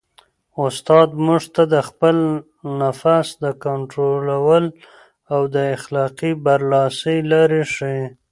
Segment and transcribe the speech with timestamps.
[0.65, 2.17] استاد موږ ته د خپل
[2.81, 4.25] نفس د کنټرول
[5.33, 8.05] او د اخلاقي برلاسۍ لارې ښيي.